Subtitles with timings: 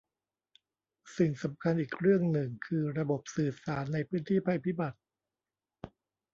[1.17, 4.99] สิ่งสำคัญอีกเรื่องหนึ่งคือระบบสื่อสารในพื้นที่ภัยพิบัติ